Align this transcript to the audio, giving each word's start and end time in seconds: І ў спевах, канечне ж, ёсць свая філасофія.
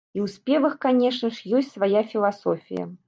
І 0.17 0.19
ў 0.25 0.27
спевах, 0.35 0.73
канечне 0.85 1.29
ж, 1.35 1.59
ёсць 1.59 1.69
свая 1.75 2.03
філасофія. 2.15 2.89